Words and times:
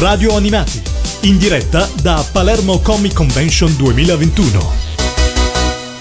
Radio 0.00 0.34
Animati, 0.34 0.80
in 1.24 1.36
diretta 1.36 1.86
da 2.00 2.24
Palermo 2.32 2.80
Comic 2.80 3.12
Convention 3.12 3.76
2021. 3.76 4.58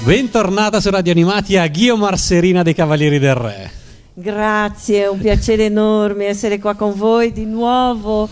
Bentornata 0.05 0.79
su 0.79 0.89
Radio 0.89 1.11
Animati 1.11 1.57
a 1.57 1.67
Ghio 1.67 1.97
Marserina 1.97 2.63
dei 2.63 2.73
Cavalieri 2.73 3.19
del 3.19 3.35
Re. 3.35 3.71
Grazie, 4.13 5.01
è 5.01 5.09
un 5.09 5.19
piacere 5.19 5.65
enorme 5.65 6.27
essere 6.27 6.59
qua 6.59 6.75
con 6.75 6.95
voi 6.95 7.33
di 7.33 7.43
nuovo. 7.43 8.29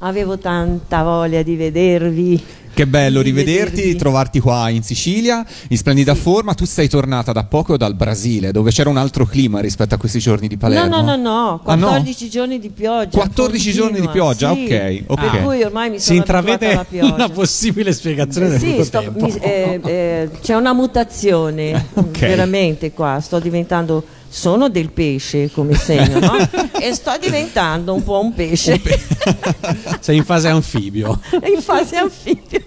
Avevo 0.00 0.38
tanta 0.38 1.02
voglia 1.02 1.42
di 1.42 1.56
vedervi. 1.56 2.42
Che 2.78 2.86
bello 2.86 3.20
rivederti, 3.22 3.76
vedervi. 3.76 3.96
trovarti 3.96 4.38
qua 4.38 4.68
in 4.68 4.84
Sicilia, 4.84 5.44
in 5.70 5.76
splendida 5.76 6.14
forma. 6.14 6.54
Tu 6.54 6.64
sei 6.64 6.88
tornata 6.88 7.32
da 7.32 7.42
poco 7.42 7.76
dal 7.76 7.94
Brasile, 7.96 8.52
dove 8.52 8.70
c'era 8.70 8.88
un 8.88 8.96
altro 8.98 9.26
clima 9.26 9.58
rispetto 9.58 9.96
a 9.96 9.98
questi 9.98 10.20
giorni 10.20 10.46
di 10.46 10.56
Palermo. 10.56 10.88
No, 10.88 11.00
no, 11.02 11.16
no, 11.16 11.22
no, 11.22 11.60
Ah, 11.64 11.74
no? 11.74 11.86
14 11.88 12.30
giorni 12.30 12.60
di 12.60 12.68
pioggia. 12.70 13.18
14 13.18 13.72
giorni 13.72 13.98
di 14.00 14.06
continua, 14.06 14.32
pioggia, 14.34 14.54
sì. 14.54 14.64
ok, 14.64 15.02
ok. 15.08 15.30
Per 15.30 15.42
cui 15.42 15.62
ormai 15.64 15.90
mi 15.90 15.98
Si 15.98 16.04
sono 16.04 16.18
abituata 16.20 16.38
intravede 16.44 16.72
alla 16.72 16.84
pioggia. 16.84 17.14
una 17.14 17.28
possibile 17.30 17.92
spiegazione 17.92 18.48
del 18.50 18.60
Sì, 18.60 18.84
sto- 18.84 19.00
tempo. 19.00 19.24
mi- 19.24 19.34
eh, 19.40 19.80
eh, 19.84 20.30
c'è 20.40 20.54
una 20.54 20.72
mutazione 20.72 21.84
Ok. 21.94 22.18
veramente 22.20 22.92
qua. 22.92 23.18
Sto 23.20 23.40
diventando. 23.40 24.04
Sono 24.28 24.68
del 24.68 24.90
pesce 24.90 25.50
come 25.50 25.74
segno, 25.74 26.18
no? 26.18 26.36
e 26.80 26.92
sto 26.94 27.16
diventando 27.20 27.94
un 27.94 28.02
po' 28.02 28.20
un 28.20 28.34
pesce 28.34 28.80
Sei 30.00 30.16
in 30.16 30.24
fase 30.24 30.48
anfibio. 30.48 31.20
in 31.54 31.60
fase 31.60 31.96
anfibio. 31.96 32.60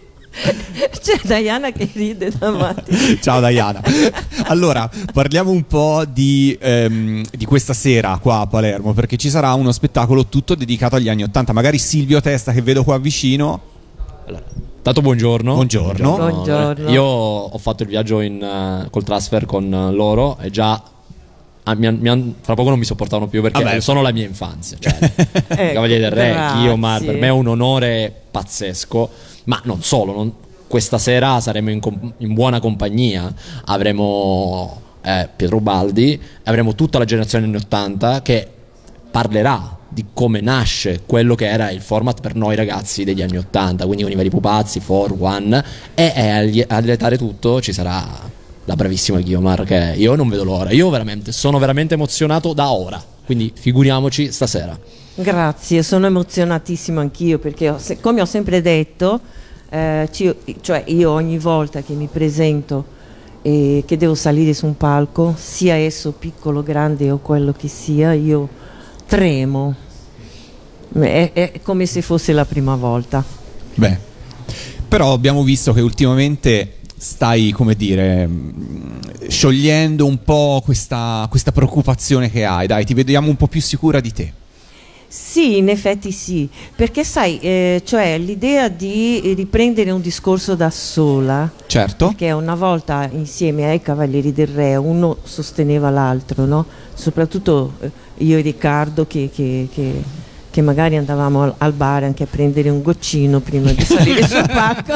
C'è 1.02 1.19
Diana 1.23 1.71
che 1.71 1.89
ride 1.93 2.31
davanti. 2.35 3.19
Ciao 3.21 3.45
Diana. 3.45 3.81
Allora, 4.45 4.89
parliamo 5.13 5.52
un 5.52 5.63
po' 5.63 6.03
di, 6.05 6.57
ehm, 6.59 7.25
di 7.31 7.45
questa 7.45 7.73
sera 7.73 8.17
qua 8.21 8.39
a 8.39 8.47
Palermo, 8.47 8.93
perché 8.93 9.17
ci 9.17 9.30
sarà 9.30 9.53
uno 9.53 9.71
spettacolo 9.71 10.27
tutto 10.27 10.55
dedicato 10.55 10.95
agli 10.95 11.09
anni 11.09 11.23
Ottanta. 11.23 11.52
Magari 11.53 11.77
Silvio 11.77 12.21
Testa, 12.21 12.53
che 12.53 12.61
vedo 12.61 12.83
qua 12.83 12.97
vicino. 12.97 13.59
Tanto 14.81 15.02
buongiorno. 15.02 15.53
Buongiorno. 15.53 16.16
Buongiorno. 16.16 16.89
Io 16.89 17.03
ho 17.03 17.58
fatto 17.58 17.83
il 17.83 17.89
viaggio 17.89 18.19
in, 18.21 18.41
eh, 18.41 18.89
col 18.89 19.03
transfer 19.03 19.45
con 19.45 19.69
loro 19.93 20.38
e 20.39 20.49
già 20.49 20.81
ah, 21.64 21.76
mi 21.76 21.86
han- 21.88 21.98
mi 22.00 22.09
han- 22.09 22.36
fra 22.42 22.54
poco 22.54 22.70
non 22.70 22.80
mi 22.80 22.86
sopportavano 22.86 23.30
più 23.30 23.42
perché 23.42 23.64
Vabbè. 23.64 23.80
sono 23.80 24.02
la 24.02 24.12
mia 24.12 24.26
infanzia. 24.26 24.78
Cioè, 24.80 24.98
Ecco, 25.48 25.73
Cavaliere 25.73 26.02
del 26.02 26.12
Re, 26.12 26.30
grazie. 26.31 26.59
Guiomar, 26.62 27.04
per 27.04 27.16
me 27.16 27.28
è 27.28 27.31
un 27.31 27.48
onore 27.48 28.14
pazzesco. 28.31 29.09
Ma 29.45 29.59
non 29.66 29.82
solo, 29.82 30.14
non- 30.14 30.34
questa 30.67 30.98
sera 30.98 31.39
saremo 31.42 31.70
in, 31.70 31.80
com- 31.80 32.14
in 32.17 32.34
buona 32.34 32.59
compagnia. 32.59 33.34
Avremo 33.66 34.80
eh, 35.02 35.28
Pietro 35.36 35.59
Baldi, 35.59 36.20
avremo 36.44 36.76
tutta 36.76 36.98
la 36.98 37.06
generazione 37.06 37.45
anni 37.45 37.56
80 37.56 38.22
che 38.22 38.48
parlerà 39.09 39.78
di 39.89 40.06
come 40.14 40.39
nasce 40.39 41.02
quello 41.06 41.36
che 41.36 41.50
era 41.50 41.70
il 41.72 41.82
format 41.82 42.22
per 42.22 42.36
noi 42.36 42.56
ragazzi 42.56 43.04
degli 43.04 43.22
anni 43.22 43.38
80, 43.38 43.86
quindi 43.86 44.04
con 44.04 44.12
i 44.12 44.16
vari 44.16 44.30
pupazzi, 44.30 44.80
4, 44.80 45.17
One, 45.20 45.64
e, 45.94 46.14
e 46.16 46.66
a 46.70 46.78
a 46.78 47.09
tutto 47.17 47.59
ci 47.59 47.73
sarà 47.73 48.08
la 48.66 48.76
bravissima 48.76 49.20
Guiomar 49.22 49.64
che 49.64 49.94
io 49.98 50.16
non 50.16 50.30
vedo 50.30 50.44
l'ora, 50.44 50.72
io 50.72 50.90
veramente 50.90 51.31
sono 51.31 51.58
veramente 51.59 51.95
emozionato 51.95 52.54
da 52.54 52.72
ora, 52.72 53.04
quindi 53.26 53.52
figuriamoci 53.56 54.31
stasera. 54.31 54.78
Grazie, 55.16 55.84
sono 55.84 56.06
emozionatissimo 56.06 57.00
anch'io 57.00 57.39
perché 57.39 57.70
ho 57.70 57.78
se- 57.80 58.00
come 58.00 58.22
ho 58.22 58.26
sempre 58.26 58.62
detto, 58.62 59.20
eh, 59.70 60.08
ci- 60.12 60.34
cioè 60.62 60.84
io 60.88 61.12
ogni 61.12 61.38
volta 61.38 61.82
che 61.82 61.94
mi 61.94 62.08
presento 62.12 63.00
e 63.42 63.84
che 63.88 63.98
devo 63.98 64.14
salire 64.16 64.54
su 64.54 64.67
un 64.67 64.78
palco, 64.78 65.34
sia 65.38 65.73
esso 65.76 66.12
piccolo, 66.12 66.62
grande 66.62 67.09
o 67.09 67.17
quello 67.17 67.52
che 67.52 67.67
sia, 67.67 68.14
io 68.14 68.48
tremo. 69.08 69.76
È, 70.94 71.32
è 71.34 71.52
come 71.64 71.86
se 71.86 72.02
fosse 72.02 72.34
la 72.34 72.45
prima 72.45 72.76
volta. 72.76 73.23
Beh, 73.76 73.98
però 74.88 75.14
abbiamo 75.14 75.42
visto 75.44 75.73
che 75.73 75.82
ultimamente 75.82 76.76
stai, 77.05 77.49
come 77.52 77.73
dire, 77.73 78.27
mh, 78.27 79.27
sciogliendo 79.27 80.05
un 80.05 80.21
po' 80.23 80.61
questa, 80.64 81.26
questa 81.31 81.52
preoccupazione 81.52 82.30
che 82.30 82.45
hai. 82.45 82.67
Dai, 82.67 82.86
ti 82.86 82.93
vediamo 82.93 83.27
un 83.27 83.36
po' 83.36 83.48
più 83.48 83.59
sicura 83.59 83.99
di 83.99 84.11
te. 84.14 84.33
Sì, 85.08 85.58
in 85.58 85.67
effetti 85.67 86.11
sì, 86.11 86.48
perché 86.73 87.03
sai, 87.03 87.37
eh, 87.39 87.81
cioè 87.83 88.17
l'idea 88.20 88.70
di 88.70 89.33
riprendere 89.36 89.89
un 89.92 89.99
discorso 89.99 90.55
da 90.55 90.70
sola, 90.70 91.52
Certo. 91.65 92.14
che 92.15 92.31
una 92.31 92.55
volta 92.55 93.09
insieme 93.11 93.65
ai 93.67 93.81
Cavalieri 93.81 94.31
del 94.31 94.47
Re 94.47 94.76
uno 94.77 95.17
sosteneva 95.23 95.89
l'altro, 95.89 96.45
no? 96.45 96.65
soprattutto 96.93 97.73
eh, 97.81 97.92
io 98.20 98.37
e 98.37 98.42
Riccardo 98.42 99.05
che, 99.08 99.30
che- 99.33 99.67
che- 99.73 100.20
che 100.52 100.61
magari 100.61 100.97
andavamo 100.97 101.43
al, 101.43 101.53
al 101.59 101.71
bar 101.73 102.03
anche 102.03 102.23
a 102.23 102.27
prendere 102.30 102.70
un 102.70 102.81
goccino 102.81 103.39
prima 103.39 103.71
di 103.71 103.83
salire 103.86 104.21
sul 104.27 104.45
palco 104.52 104.95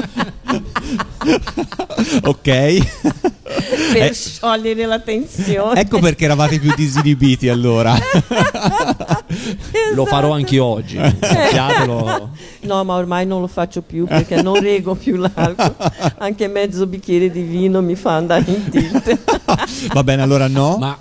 ok. 2.24 2.44
per 3.94 4.02
Eh, 4.04 4.14
sciogliere 4.14 4.86
la 4.86 5.00
tensione. 5.00 5.80
ecco 5.80 6.00
perché 6.00 6.26
eravate 6.26 6.60
più 6.60 6.74
disinibiti 6.76 7.50
allora. 7.50 7.96
Lo 9.94 10.06
farò 10.06 10.32
anche 10.32 10.60
oggi, 10.60 10.98
sappiatelo. 10.98 12.30
No, 12.62 12.84
ma 12.84 12.96
ormai 12.96 13.26
non 13.26 13.42
lo 13.42 13.48
faccio 13.48 13.82
più 13.82 14.06
perché 14.06 14.42
non 14.42 14.60
reggo 14.60 14.96
più 14.96 15.16
l'alcol. 15.18 15.76
Anche 16.18 16.48
mezzo 16.48 16.86
bicchiere 16.88 17.30
di 17.32 17.42
vino 17.42 17.82
mi 17.82 17.96
fa 17.96 18.16
andare 18.16 18.44
in 18.48 18.70
tilt. 18.70 19.20
Va 19.94 20.04
bene, 20.04 20.22
allora 20.22 20.48
no. 20.48 20.78
Ma, 20.78 20.98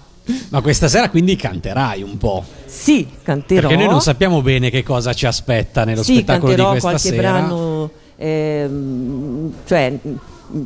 ma 0.51 0.61
questa 0.61 0.89
sera 0.89 1.09
quindi 1.11 1.37
canterai 1.37 2.03
un 2.03 2.19
po'. 2.19 2.45
Sì, 2.67 3.06
canterò. 3.23 3.69
Perché 3.69 3.83
noi 3.83 3.91
non 3.91 4.01
sappiamo 4.01 4.43
bene 4.43 4.71
che 4.71 4.83
cosa 4.83 5.12
ci 5.12 5.27
aspetta 5.27 5.85
nello 5.85 6.03
sì, 6.03 6.15
spettacolo 6.17 6.53
di 6.55 6.56
canterò 6.56 6.71
questa 6.71 6.89
qualche 6.89 7.09
sera. 7.09 7.33
brano, 7.33 7.91
ehm, 8.17 9.53
cioè 9.65 9.99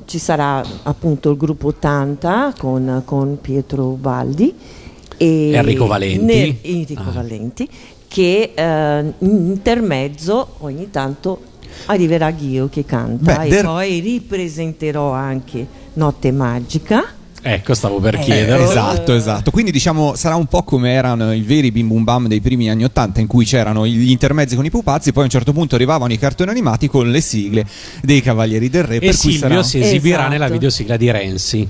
ci 0.07 0.19
sarà 0.19 0.63
appunto 0.83 1.31
il 1.31 1.37
gruppo 1.37 1.69
80 1.69 2.55
con, 2.59 3.03
con 3.05 3.39
Pietro 3.41 3.91
Baldi 3.91 4.55
e 5.17 5.53
Enrico 5.53 5.87
Valenti. 5.87 6.25
ne- 6.25 6.57
Enrico 6.63 7.03
Ah. 7.09 7.13
Valenti 7.13 7.69
che 8.09 8.53
eh, 8.55 9.01
in 9.19 9.47
intermezzo 9.47 10.55
ogni 10.59 10.91
tanto 10.91 11.41
arriverà 11.87 12.31
Ghio 12.31 12.69
che 12.69 12.85
canta 12.85 13.37
Beh, 13.39 13.47
e 13.47 13.49
der- 13.51 13.65
poi 13.65 14.01
ripresenterò 14.01 15.13
anche 15.13 15.67
Notte 15.95 16.33
Magica 16.33 17.05
Ecco, 17.41 17.75
stavo 17.75 17.99
per 18.01 18.17
Eh, 18.17 18.19
chiedere. 18.21 18.63
Esatto, 18.65 19.15
esatto. 19.15 19.51
Quindi 19.51 19.71
diciamo 19.71 20.15
sarà 20.17 20.35
un 20.35 20.47
po' 20.47 20.63
come 20.63 20.93
erano 20.93 21.33
i 21.33 21.41
veri 21.41 21.71
bim 21.71 21.89
bum 21.89 22.05
bam 22.05 22.27
dei 22.29 22.41
primi 22.41 22.69
anni 22.69 22.85
Ottanta 22.85 23.21
in 23.21 23.27
cui 23.27 23.45
c'erano 23.45 23.87
gli 23.87 24.11
intermezzi 24.11 24.57
con 24.57 24.65
i 24.65 24.71
pupazzi, 24.71 25.13
poi 25.13 25.23
a 25.23 25.25
un 25.27 25.31
certo 25.31 25.53
punto 25.53 25.75
arrivavano 25.77 26.13
i 26.13 26.19
cartoni 26.19 26.51
animati 26.51 26.89
con 26.89 27.11
le 27.11 27.21
sigle 27.21 27.65
dei 28.03 28.21
Cavalieri 28.21 28.69
del 28.69 28.85
Re. 28.85 28.97
E 28.97 29.01
per 29.01 29.17
cui 29.17 29.33
Silvio 29.33 29.49
sarà... 29.49 29.63
si 29.63 29.81
esibirà 29.81 30.17
Esatto. 30.19 30.31
nella 30.33 30.49
videosigla 30.49 30.97
di 30.97 31.11
Renzi. 31.11 31.69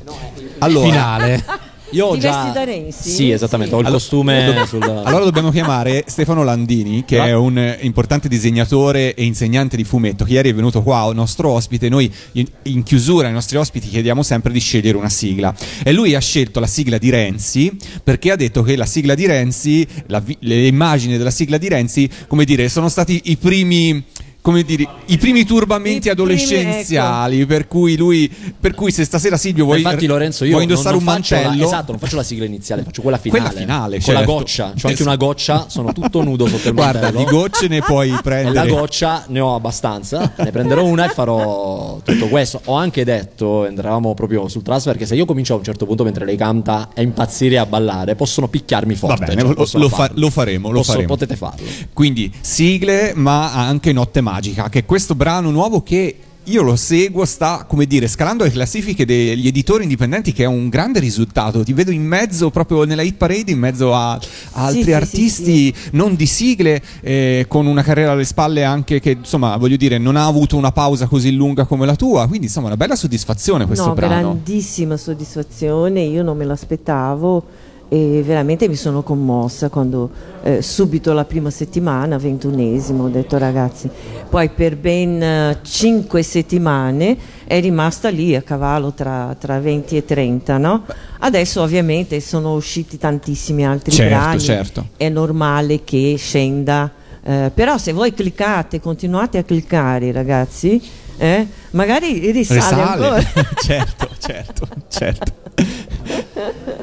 Allora, 0.58 0.86
Finale. 0.88 1.44
Io 1.92 2.06
ho 2.06 2.18
già... 2.18 2.42
vesti 2.42 2.52
da 2.52 2.64
Renzi? 2.64 3.10
Sì, 3.10 3.30
esattamente, 3.30 3.74
ho 3.74 3.80
il 3.80 3.86
Allora- 3.86 4.00
costume 4.00 4.64
sul... 4.66 4.82
Allora 4.82 5.24
dobbiamo 5.24 5.50
chiamare 5.50 6.04
Stefano 6.06 6.44
Landini, 6.44 7.04
che 7.06 7.18
è 7.18 7.34
un 7.34 7.56
eh, 7.58 7.78
importante 7.82 8.28
disegnatore 8.28 9.14
e 9.14 9.24
insegnante 9.24 9.76
di 9.76 9.84
fumetto, 9.84 10.24
che 10.24 10.32
ieri 10.32 10.50
è 10.50 10.54
venuto 10.54 10.82
qua, 10.82 11.10
nostro 11.14 11.50
ospite. 11.50 11.88
Noi 11.88 12.12
in, 12.32 12.46
in 12.64 12.82
chiusura 12.82 13.28
ai 13.28 13.32
nostri 13.32 13.56
ospiti 13.56 13.88
chiediamo 13.88 14.22
sempre 14.22 14.52
di 14.52 14.60
scegliere 14.60 14.96
una 14.98 15.08
sigla. 15.08 15.54
E 15.82 15.92
lui 15.92 16.14
ha 16.14 16.20
scelto 16.20 16.60
la 16.60 16.66
sigla 16.66 16.98
di 16.98 17.10
Renzi 17.10 17.74
perché 18.04 18.32
ha 18.32 18.36
detto 18.36 18.62
che 18.62 18.76
la 18.76 18.86
sigla 18.86 19.14
di 19.14 19.26
Renzi, 19.26 19.86
la 20.06 20.20
vi- 20.20 20.36
le 20.40 20.66
immagini 20.66 21.16
della 21.16 21.30
sigla 21.30 21.56
di 21.56 21.68
Renzi, 21.68 22.08
come 22.26 22.44
dire, 22.44 22.68
sono 22.68 22.88
stati 22.88 23.20
i 23.24 23.36
primi. 23.36 24.04
Come 24.48 24.62
dire, 24.62 24.86
i 25.06 25.18
primi 25.18 25.44
turbamenti 25.44 26.08
I 26.08 26.14
primi, 26.14 26.32
adolescenziali. 26.32 27.44
Per 27.44 27.68
cui 27.68 27.96
lui. 27.98 28.30
Per 28.58 28.74
cui 28.74 28.90
se 28.90 29.04
stasera 29.04 29.36
Silvio 29.36 29.64
vuoi. 29.64 29.78
infatti 29.82 30.06
Lorenzo 30.06 30.44
io 30.44 30.52
vuoi 30.52 30.62
indossare 30.62 30.94
non, 30.94 31.04
non 31.04 31.14
un 31.14 31.20
faccio 31.20 31.34
la- 31.34 31.40
mantello. 31.42 31.66
esatto 31.66 31.90
non 31.92 32.00
faccio 32.00 32.16
la 32.16 32.22
sigla 32.22 32.44
iniziale 32.46 32.82
faccio 32.82 33.02
quella 33.02 33.18
finale 33.18 33.40
Quella 33.50 33.58
finale, 33.60 33.90
con 33.96 34.00
certo. 34.04 34.20
la 34.20 34.26
goccia 34.26 34.72
c'ho 34.80 34.88
anche 34.88 35.02
una 35.02 35.16
goccia 35.16 35.66
sono 35.68 35.92
tutto 35.92 36.22
nudo 36.22 36.46
sotto 36.46 36.68
il 36.68 36.74
Guarda, 36.74 37.00
mantello 37.00 37.24
di 37.24 37.30
gocce 37.30 37.68
ne 37.68 37.80
puoi 37.82 38.08
e 38.14 38.18
prendere. 38.22 38.54
la 38.54 38.66
goccia 38.66 39.24
ne 39.28 39.40
ho 39.40 39.54
abbastanza 39.54 40.32
ne 40.36 40.50
prenderò 40.50 40.84
una 40.84 41.04
e 41.06 41.08
farò 41.10 42.00
tutto 42.02 42.28
questo 42.28 42.60
ho 42.64 42.74
anche 42.74 43.04
detto 43.04 43.66
entravamo 43.66 44.14
proprio 44.14 44.48
sul 44.48 44.62
transfer 44.62 44.96
che 44.96 45.04
se 45.06 45.14
io 45.14 45.24
comincio 45.26 45.54
a 45.54 45.56
un 45.58 45.64
certo 45.64 45.84
punto 45.86 46.04
mentre 46.04 46.24
lei 46.24 46.36
canta 46.36 46.88
a 46.94 47.00
impazzire 47.02 47.56
e 47.56 47.58
a 47.58 47.66
ballare 47.66 48.14
possono 48.14 48.48
picchiarmi 48.48 48.94
Va 48.94 48.98
forte 48.98 49.24
bene, 49.26 49.42
cioè, 49.42 49.54
lo, 49.54 49.66
lo 49.74 49.88
fa- 49.88 50.10
lo 50.14 50.30
faremo, 50.30 50.68
lo 50.70 50.78
Posso- 50.78 50.92
faremo. 50.92 51.08
potete 51.08 51.36
farlo 51.36 51.66
Quindi 51.92 52.32
sigle, 52.40 53.12
ma 53.14 53.52
anche 53.52 53.92
Notte 53.92 54.20
Magica, 54.20 54.36
che 54.40 54.78
è 54.80 54.84
questo 54.84 55.14
brano 55.14 55.50
nuovo 55.50 55.82
che 55.82 56.16
io 56.48 56.62
lo 56.62 56.76
seguo, 56.76 57.26
sta 57.26 57.64
come 57.68 57.84
dire 57.84 58.08
scalando 58.08 58.42
le 58.42 58.50
classifiche 58.50 59.04
degli 59.04 59.46
editori 59.46 59.82
indipendenti, 59.82 60.32
che 60.32 60.44
è 60.44 60.46
un 60.46 60.68
grande 60.68 60.98
risultato. 60.98 61.62
Ti 61.62 61.72
vedo 61.74 61.90
in 61.90 62.02
mezzo, 62.02 62.50
proprio 62.50 62.84
nella 62.84 63.02
hit 63.02 63.16
parade, 63.16 63.50
in 63.50 63.58
mezzo 63.58 63.94
a, 63.94 64.12
a 64.12 64.20
altri 64.52 64.78
sì, 64.78 64.84
sì, 64.84 64.92
artisti 64.92 65.74
non 65.92 66.14
di 66.14 66.26
sigle, 66.26 66.82
eh, 67.02 67.44
con 67.48 67.66
una 67.66 67.82
carriera 67.82 68.12
alle 68.12 68.24
spalle 68.24 68.64
anche 68.64 68.98
che 68.98 69.10
insomma, 69.10 69.56
voglio 69.58 69.76
dire, 69.76 69.98
non 69.98 70.16
ha 70.16 70.24
avuto 70.24 70.56
una 70.56 70.72
pausa 70.72 71.06
così 71.06 71.32
lunga 71.32 71.64
come 71.66 71.84
la 71.84 71.96
tua. 71.96 72.26
Quindi 72.26 72.46
insomma, 72.46 72.68
una 72.68 72.76
bella 72.76 72.96
soddisfazione 72.96 73.66
questo 73.66 73.88
no, 73.88 73.94
brano. 73.94 74.14
grandissima 74.14 74.96
soddisfazione, 74.96 76.00
io 76.00 76.22
non 76.22 76.36
me 76.36 76.46
l'aspettavo. 76.46 77.44
E 77.88 78.22
veramente 78.24 78.68
mi 78.68 78.74
sono 78.74 79.02
commossa 79.02 79.70
quando 79.70 80.10
eh, 80.42 80.60
subito 80.62 81.12
la 81.12 81.24
prima 81.24 81.50
settimana, 81.50 82.18
ventunesimo, 82.18 83.04
ho 83.04 83.08
detto 83.08 83.38
ragazzi, 83.38 83.88
poi 84.28 84.50
per 84.50 84.76
ben 84.76 85.22
eh, 85.22 85.58
cinque 85.62 86.22
settimane 86.22 87.16
è 87.46 87.58
rimasta 87.60 88.10
lì 88.10 88.36
a 88.36 88.42
cavallo 88.42 88.92
tra, 88.92 89.34
tra 89.38 89.58
20 89.58 89.96
e 89.96 90.04
30, 90.04 90.58
no? 90.58 90.84
Adesso 91.20 91.62
ovviamente 91.62 92.20
sono 92.20 92.54
usciti 92.54 92.98
tantissimi 92.98 93.66
altri 93.66 93.92
Certo, 93.92 94.14
brani, 94.14 94.40
certo. 94.40 94.86
è 94.96 95.08
normale 95.08 95.82
che 95.82 96.14
scenda, 96.18 96.90
eh, 97.22 97.50
però 97.52 97.78
se 97.78 97.92
voi 97.92 98.12
cliccate, 98.12 98.80
continuate 98.80 99.38
a 99.38 99.44
cliccare 99.44 100.12
ragazzi, 100.12 100.80
eh, 101.16 101.46
magari 101.70 102.30
risale, 102.30 102.60
Risale. 102.60 102.82
ancora. 102.82 103.22
certo, 103.60 104.08
certo, 104.18 104.68
certo. 104.88 105.32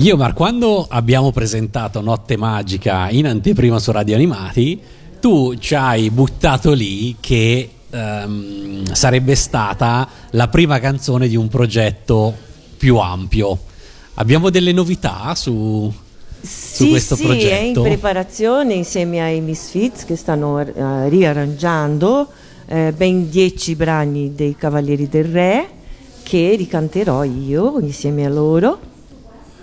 Guiomar, 0.00 0.32
quando 0.32 0.86
abbiamo 0.88 1.30
presentato 1.30 2.00
Notte 2.00 2.38
Magica 2.38 3.10
in 3.10 3.26
anteprima 3.26 3.78
su 3.78 3.92
Radio 3.92 4.14
Animati, 4.14 4.80
tu 5.20 5.54
ci 5.58 5.74
hai 5.74 6.08
buttato 6.08 6.72
lì 6.72 7.16
che 7.20 7.68
ehm, 7.90 8.92
sarebbe 8.94 9.34
stata 9.34 10.08
la 10.30 10.48
prima 10.48 10.80
canzone 10.80 11.28
di 11.28 11.36
un 11.36 11.48
progetto 11.48 12.34
più 12.78 12.96
ampio. 12.96 13.58
Abbiamo 14.14 14.48
delle 14.48 14.72
novità 14.72 15.34
su, 15.34 15.92
su 15.92 16.84
sì, 16.84 16.88
questo 16.88 17.14
sì, 17.14 17.24
progetto? 17.24 17.54
è 17.54 17.58
in 17.58 17.72
preparazione 17.74 18.72
insieme 18.72 19.20
ai 19.20 19.42
Misfits 19.42 20.06
che 20.06 20.16
stanno 20.16 20.60
eh, 20.60 21.10
riarrangiando 21.10 22.26
eh, 22.68 22.94
ben 22.96 23.28
dieci 23.28 23.74
brani 23.74 24.34
dei 24.34 24.56
Cavalieri 24.56 25.10
del 25.10 25.24
Re 25.26 25.68
che 26.22 26.54
ricanterò 26.56 27.22
io 27.22 27.78
insieme 27.80 28.24
a 28.24 28.30
loro 28.30 28.88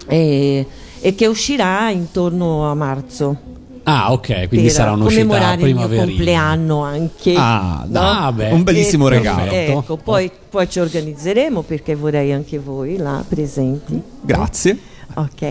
e, 0.08 0.66
e 1.00 1.16
che 1.16 1.28
uscirà 1.28 1.90
intorno 1.90 2.70
a 2.70 2.74
marzo. 2.74 3.56
Ah, 3.84 4.12
ok, 4.12 4.50
quindi 4.50 4.70
sarà 4.70 4.92
un'uscita 4.92 5.24
mio 5.24 5.56
primaverina. 5.58 6.06
compleanno 6.06 6.82
anche. 6.84 7.34
Ah, 7.38 7.86
no? 7.88 8.00
Ah, 8.02 8.32
beh. 8.34 8.52
un 8.52 8.64
bellissimo 8.64 9.08
E- 9.08 9.10
regalo. 9.12 9.50
Ecco, 9.52 9.96
poi, 9.96 10.30
poi 10.50 10.70
ci 10.70 10.80
organizzeremo 10.82 11.62
perché 11.62 11.96
vorrei 11.96 12.34
anche 12.34 12.60
voi 12.60 12.98
là 12.98 13.24
presenti. 13.26 14.02
Grazie. 14.22 14.78
Ok, 15.14 15.42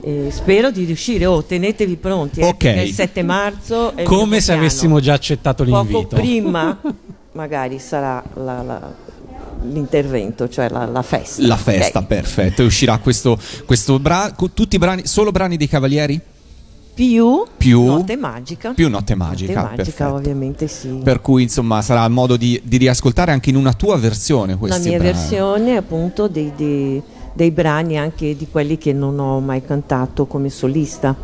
e 0.00 0.28
spero 0.30 0.70
di 0.70 0.84
riuscire. 0.84 1.26
Oh, 1.26 1.44
tenetevi 1.44 1.96
pronti. 1.96 2.40
eh, 2.40 2.46
Ok. 2.46 2.56
perché 2.56 2.80
il 2.80 2.94
7 2.94 3.22
marzo 3.22 3.92
Come 4.04 4.40
se 4.40 4.54
avessimo 4.54 4.98
già 4.98 5.12
accettato 5.12 5.62
Poco 5.64 5.82
l'invito. 5.82 6.16
prima, 6.16 6.80
magari 7.32 7.78
sarà 7.78 8.24
la- 8.36 8.62
la- 8.62 8.94
l'intervento, 9.70 10.48
cioè 10.48 10.68
la, 10.68 10.84
la 10.86 11.02
festa. 11.02 11.46
La 11.46 11.56
festa, 11.56 12.00
Ok. 12.00 12.06
perfetto. 12.06 12.62
E 12.62 12.64
uscirà 12.64 12.98
questo, 12.98 13.38
questo 13.64 13.98
brano. 13.98 14.34
Tutti 14.54 14.76
i 14.76 14.78
brani, 14.78 15.06
solo 15.06 15.30
brani 15.30 15.56
dei 15.56 15.68
Cavalieri? 15.68 16.20
Più, 16.94 17.44
Più- 17.58 17.82
Notte 17.84 18.16
Magica. 18.16 18.72
Più 18.72 18.88
Notte 18.88 19.14
Magica. 19.14 19.60
Notte 19.62 19.76
Magica, 19.76 20.12
ovviamente 20.14 20.66
sì. 20.66 21.00
Per 21.04 21.20
cui, 21.20 21.42
insomma, 21.42 21.82
sarà 21.82 22.08
modo 22.08 22.36
di, 22.36 22.58
di 22.64 22.78
riascoltare 22.78 23.32
anche 23.32 23.50
in 23.50 23.56
una 23.56 23.74
tua 23.74 23.96
versione 23.98 24.52
la 24.52 24.58
questi 24.58 24.88
mia 24.88 24.98
brani. 24.98 25.12
versione 25.12 25.76
appunto 25.76 26.26
dei, 26.26 26.52
dei- 26.56 27.02
dei 27.34 27.50
brani 27.50 27.98
anche 27.98 28.34
di 28.34 28.46
quelli 28.50 28.78
che 28.78 28.94
non 28.94 29.18
ho 29.18 29.40
mai 29.40 29.62
cantato 29.62 30.24
come 30.24 30.48
solista. 30.48 31.14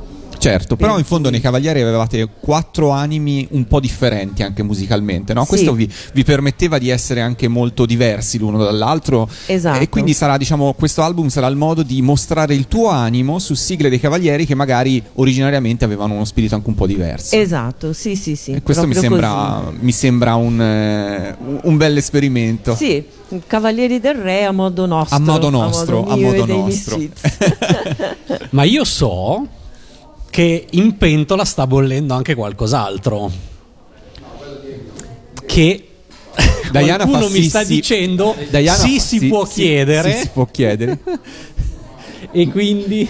Certo, 0.43 0.75
però 0.75 0.99
in 0.99 1.05
fondo 1.05 1.31
nei 1.31 1.41
Cavalieri 1.41 1.83
avevate 1.83 2.29
quattro 2.41 2.91
animi 2.91 3.47
un 3.53 3.65
po' 3.69 3.79
differenti 3.79 4.43
anche 4.43 4.65
musicalmente, 4.65 5.33
no? 5.35 5.43
Sì. 5.44 5.50
Questo 5.50 5.73
vi, 5.73 5.89
vi 6.12 6.25
permetteva 6.25 6.79
di 6.79 6.89
essere 6.89 7.21
anche 7.21 7.47
molto 7.47 7.87
diversi 7.87 8.39
l'uno 8.39 8.59
dall'altro. 8.59 9.29
Esatto. 9.47 9.79
E 9.79 9.89
quindi 9.89 10.15
sarà, 10.15 10.37
diciamo, 10.37 10.73
questo 10.73 11.03
album 11.03 11.29
sarà 11.29 11.47
il 11.47 11.55
modo 11.55 11.85
di 11.85 12.03
mostrare 12.03 12.56
il 12.56 12.67
tuo 12.67 12.89
animo 12.89 13.39
su 13.39 13.55
sigle 13.55 13.89
dei 13.89 14.00
Cavalieri 14.00 14.44
che 14.44 14.56
magari 14.56 15.00
originariamente 15.15 15.85
avevano 15.85 16.15
uno 16.15 16.25
spirito 16.25 16.56
anche 16.56 16.69
un 16.69 16.75
po' 16.75 16.88
diverso. 16.88 17.37
Esatto, 17.37 17.93
sì, 17.93 18.17
sì, 18.17 18.35
sì. 18.35 18.50
E 18.50 18.62
questo 18.62 18.88
mi 18.88 18.95
sembra, 18.95 19.71
mi 19.79 19.93
sembra 19.93 20.35
un, 20.35 20.61
eh, 20.61 21.37
un 21.62 21.77
bel 21.77 21.97
esperimento. 21.97 22.75
Sì, 22.75 23.05
Cavalieri 23.47 24.00
del 24.00 24.17
Re 24.17 24.45
a 24.45 24.50
modo 24.50 24.87
nostro. 24.87 25.17
A 25.17 25.21
modo 25.21 25.50
nostro, 25.50 26.05
a 26.05 26.17
modo 26.17 26.43
e 26.43 26.47
dei 26.47 26.56
nostro. 26.56 27.00
Ma 28.50 28.65
io 28.65 28.83
so 28.83 29.61
che 30.32 30.67
in 30.70 30.96
pentola 30.96 31.44
sta 31.44 31.67
bollendo 31.67 32.14
anche 32.14 32.34
qualcos'altro. 32.34 33.31
Che 35.44 35.88
Diana 36.70 37.06
qualcuno 37.06 37.29
mi 37.29 37.43
sta 37.43 37.62
sì. 37.62 37.75
dicendo 37.75 38.34
Diana 38.49 38.79
sì, 38.79 38.94
fa 38.99 39.05
si 39.05 39.26
può 39.26 39.44
sì, 39.44 39.61
chiedere 39.61 40.12
sì, 40.14 40.20
si 40.20 40.29
può 40.32 40.46
chiedere. 40.46 40.99
e 42.32 42.49
quindi 42.49 43.06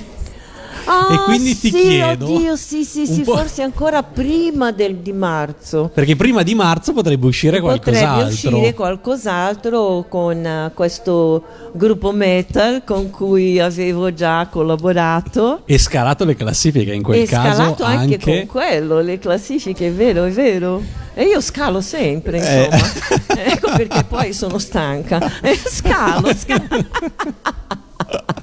Ah, 0.84 1.14
E 1.14 1.18
quindi 1.24 1.58
ti 1.58 1.70
sì, 1.70 1.78
chiedo 1.78 2.32
Oddio, 2.32 2.56
sì, 2.56 2.84
sì, 2.84 3.06
sì, 3.06 3.22
forse 3.24 3.62
ancora 3.62 4.02
prima 4.02 4.72
del, 4.72 4.96
di 4.96 5.12
marzo. 5.12 5.90
perché 5.94 6.16
prima 6.16 6.42
di 6.42 6.54
marzo 6.54 6.92
potrebbe 6.92 7.26
uscire 7.26 7.60
Potrebbe 7.60 7.80
qualcos'altro. 8.00 8.28
uscire 8.56 8.74
qualcos'altro 8.74 10.06
con 10.08 10.44
eh, 10.44 10.70
questo 10.74 11.42
gruppo 11.72 12.12
metal 12.12 12.82
con 12.84 13.10
cui 13.10 13.60
avevo 13.60 14.12
già 14.12 14.46
collaborato. 14.50 15.62
E 15.66 15.78
scalato 15.78 16.24
le 16.24 16.34
classifiche 16.34 16.92
in 16.92 17.02
quel 17.02 17.20
e 17.22 17.26
caso 17.26 17.54
scalato 17.62 17.84
anche, 17.84 18.18
con 18.18 18.46
quello, 18.46 19.00
le 19.00 19.18
classifiche, 19.18 19.88
è 19.88 19.92
vero, 19.92 20.24
è 20.24 20.30
vero. 20.30 20.82
E 21.14 21.24
io 21.24 21.40
scalo 21.42 21.80
sempre, 21.82 22.38
Eh. 22.38 22.64
insomma. 22.70 23.44
ecco 23.44 23.70
perché 23.76 24.04
poi 24.04 24.32
sono 24.32 24.58
stanca. 24.58 25.20
E 25.42 25.56
scalo, 25.62 26.34
scalo. 26.34 26.62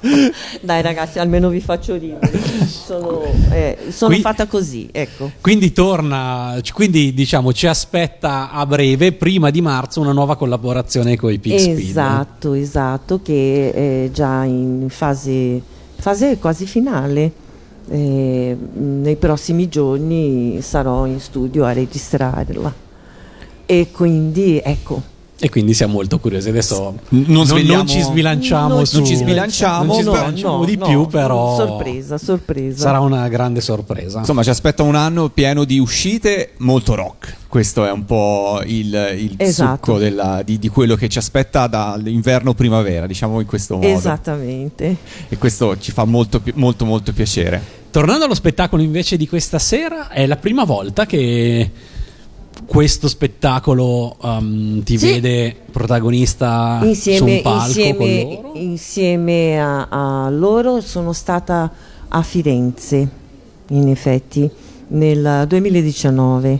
Dai 0.61 0.81
ragazzi, 0.81 1.19
almeno 1.19 1.49
vi 1.49 1.59
faccio 1.59 1.95
ridere. 1.95 2.39
Sono, 2.65 3.23
eh, 3.51 3.77
sono 3.89 4.13
Qui- 4.13 4.21
fatta 4.21 4.47
così, 4.47 4.87
ecco. 4.91 5.31
Quindi 5.41 5.71
torna, 5.71 6.59
quindi 6.73 7.13
diciamo 7.13 7.51
ci 7.53 7.67
aspetta 7.67 8.51
a 8.51 8.65
breve, 8.65 9.11
prima 9.11 9.49
di 9.49 9.61
marzo, 9.61 10.01
una 10.01 10.13
nuova 10.13 10.35
collaborazione 10.35 11.17
con 11.17 11.31
i 11.31 11.37
Speed. 11.37 11.77
Esatto, 11.79 12.53
esatto, 12.53 13.21
che 13.21 13.71
è 14.05 14.11
già 14.11 14.43
in 14.43 14.87
fase, 14.89 15.61
fase 15.95 16.37
quasi 16.37 16.65
finale. 16.65 17.47
Eh, 17.91 18.55
nei 18.75 19.15
prossimi 19.15 19.67
giorni 19.67 20.61
sarò 20.61 21.05
in 21.07 21.19
studio 21.19 21.65
a 21.65 21.73
registrarla. 21.73 22.73
E 23.65 23.87
quindi 23.91 24.61
ecco, 24.63 25.01
E 25.41 25.49
quindi 25.49 25.73
siamo 25.73 25.93
molto 25.93 26.19
curiosi. 26.19 26.49
Adesso 26.49 26.95
Non 27.09 27.47
non, 27.63 27.87
ci 27.87 28.01
sbilanciamo 28.01 28.75
Non 28.75 28.85
su- 28.85 28.97
non 28.97 29.05
ci 29.05 29.15
sbilanciamo, 29.15 29.85
non 29.85 29.95
ci 29.95 30.01
sbilanciamo 30.03 30.57
no, 30.57 30.65
di 30.65 30.75
no, 30.75 30.85
più, 30.85 31.07
però 31.07 31.55
sorpresa, 31.55 32.17
sorpresa. 32.17 32.77
sarà 32.77 32.99
una 32.99 33.25
grande 33.29 33.61
sorpresa. 33.61 34.19
Insomma, 34.19 34.43
ci 34.43 34.49
aspetta 34.49 34.83
un 34.83 34.95
anno 34.95 35.29
pieno 35.29 35.63
di 35.63 35.79
uscite 35.79 36.51
molto 36.57 36.93
rock. 36.95 37.37
Questo 37.47 37.85
è 37.85 37.91
un 37.91 38.03
po' 38.03 38.61
il, 38.65 38.93
il 39.17 39.33
Esatto. 39.37 39.85
succo 39.85 39.97
della- 39.97 40.41
di, 40.43 40.59
di 40.59 40.67
quello 40.67 40.95
che 40.95 41.07
ci 41.07 41.17
aspetta 41.19 41.67
dall'inverno-primavera, 41.67 43.07
diciamo 43.07 43.39
in 43.39 43.45
questo 43.47 43.75
modo. 43.75 43.87
Esattamente. 43.87 44.97
E 45.29 45.37
questo 45.37 45.77
ci 45.79 45.91
fa 45.91 46.03
molto, 46.03 46.41
molto, 46.55 46.83
molto 46.85 47.13
piacere. 47.13 47.77
Tornando 47.91 48.25
allo 48.25 48.35
spettacolo 48.35 48.81
invece 48.81 49.17
di 49.17 49.27
questa 49.27 49.57
sera, 49.57 50.09
è 50.09 50.25
la 50.27 50.35
prima 50.35 50.63
volta 50.65 51.05
che 51.05 51.71
questo 52.65 53.07
spettacolo 53.07 54.15
um, 54.21 54.83
ti 54.83 54.97
Sì. 54.97 55.05
vede 55.13 55.55
protagonista 55.71 56.79
su 56.81 56.87
Insieme, 56.87 57.35
un 57.37 57.41
palco 57.41 57.59
con 57.59 57.67
insieme, 57.67 58.23
loro. 58.23 58.51
insieme 58.55 59.59
a, 59.61 59.87
a 60.25 60.29
loro 60.29 60.81
sono 60.81 61.13
stata 61.13 61.71
a 62.07 62.21
Firenze, 62.21 63.09
in 63.67 63.87
effetti, 63.89 64.49
nel 64.89 65.45
2019, 65.47 66.59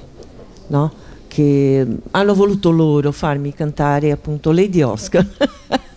no? 0.67 0.91
che 1.27 1.85
hanno 2.11 2.33
voluto 2.33 2.71
loro 2.71 3.11
farmi 3.11 3.53
cantare 3.53 4.11
appunto 4.11 4.51
Lady 4.51 4.81
Oscar. 4.81 5.25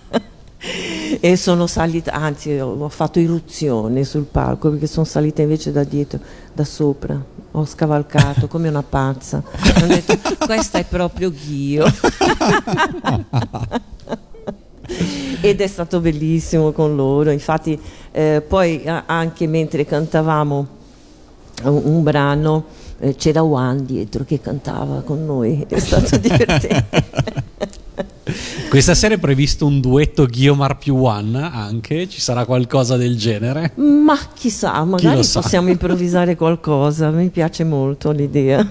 e 1.21 1.37
sono 1.37 1.67
salita, 1.67 2.13
anzi 2.13 2.53
ho 2.59 2.89
fatto 2.89 3.19
irruzione 3.19 4.05
sul 4.05 4.25
palco 4.25 4.71
perché 4.71 4.87
sono 4.87 5.05
salita 5.05 5.43
invece 5.43 5.73
da 5.73 5.85
dietro, 5.85 6.19
da 6.53 6.65
sopra, 6.65 7.23
ho 7.53 7.65
scavalcato 7.65 8.49
come 8.49 8.69
una 8.69 8.83
pazza. 8.83 9.43
Ho 9.83 9.87
detto, 9.87 10.19
questa 10.45 10.79
è 10.79 10.85
proprio 10.85 11.31
Ghio. 11.31 11.85
Ed 15.41 15.61
è 15.61 15.67
stato 15.67 16.01
bellissimo 16.01 16.73
con 16.73 16.95
loro, 16.95 17.31
infatti 17.31 17.79
eh, 18.11 18.45
poi 18.47 18.85
anche 18.85 19.47
mentre 19.47 19.87
cantavamo 19.87 20.67
un, 21.65 21.81
un 21.85 22.03
brano 22.03 22.65
eh, 22.99 23.15
c'era 23.17 23.41
Juan 23.41 23.85
dietro 23.85 24.25
che 24.25 24.41
cantava 24.41 25.03
con 25.03 25.25
noi, 25.25 25.65
è 25.69 25.79
stato 25.79 26.17
divertente. 26.19 27.05
Questa 28.69 28.95
sera 28.95 29.15
è 29.15 29.19
previsto 29.19 29.67
un 29.67 29.81
duetto 29.81 30.27
Guiomar 30.27 30.79
più 30.79 30.97
One 30.97 31.51
anche, 31.53 32.09
ci 32.09 32.21
sarà 32.21 32.45
qualcosa 32.45 32.97
del 32.97 33.17
genere. 33.17 33.73
Ma 33.77 34.19
chissà, 34.35 34.83
magari 34.85 35.23
sa? 35.25 35.41
possiamo 35.41 35.69
improvvisare 35.69 36.37
qualcosa, 36.37 37.11
mi 37.11 37.29
piace 37.29 37.65
molto 37.65 38.11
l'idea. 38.11 38.67